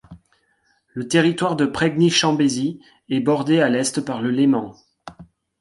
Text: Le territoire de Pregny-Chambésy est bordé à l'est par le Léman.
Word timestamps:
Le 0.95 1.07
territoire 1.07 1.55
de 1.55 1.67
Pregny-Chambésy 1.67 2.79
est 3.09 3.19
bordé 3.19 3.59
à 3.61 3.69
l'est 3.69 4.01
par 4.03 4.23
le 4.23 4.31
Léman. 4.31 4.75